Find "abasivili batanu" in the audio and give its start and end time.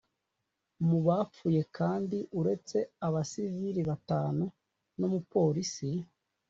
3.07-4.43